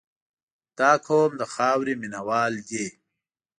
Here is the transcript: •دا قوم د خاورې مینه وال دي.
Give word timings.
•دا 0.77 0.91
قوم 1.07 1.31
د 1.37 1.43
خاورې 1.53 1.93
مینه 2.01 2.21
وال 2.27 2.53
دي. 2.69 2.85